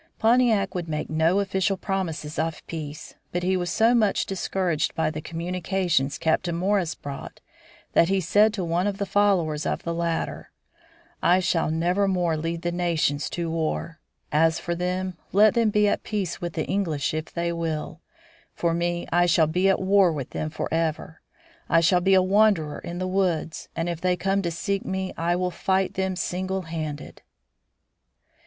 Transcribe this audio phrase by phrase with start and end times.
[0.17, 5.11] Pontiac would make no official promises of peace, but he was so much discouraged by
[5.11, 7.39] the communications Captain Morris brought,
[7.93, 10.49] that he said to one of the followers of the latter:
[11.21, 13.99] "I shall never more lead the nations to war.
[14.31, 18.01] As for them, let them be at peace with the English if they will;
[18.55, 21.21] for me, I shall be at war with them forever.
[21.69, 25.13] I shall be a wanderer in the woods, and if they come to seek me
[25.15, 27.21] I will fight them single handed."